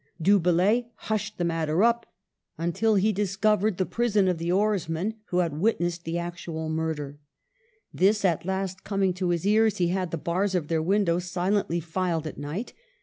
Du 0.19 0.39
Bellay 0.39 0.87
hushed 0.95 1.37
the 1.37 1.43
matter 1.43 1.83
up 1.83 2.07
until 2.57 2.95
he 2.95 3.11
discovered 3.13 3.77
the 3.77 3.85
prison 3.85 4.27
of 4.27 4.39
the 4.39 4.51
oarsmen 4.51 5.13
who 5.25 5.37
had 5.37 5.59
witnessed 5.59 6.05
the 6.05 6.17
actual 6.17 6.69
murder. 6.69 7.19
This 7.93 8.25
at 8.25 8.43
last 8.43 8.83
coming 8.83 9.13
to 9.13 9.29
his 9.29 9.45
ears, 9.45 9.77
he 9.77 9.89
had 9.89 10.09
the 10.09 10.17
bars 10.17 10.55
of 10.55 10.69
their 10.69 10.81
windows 10.81 11.29
silently 11.29 11.79
filed 11.79 12.25
at 12.25 12.39
night. 12.39 12.73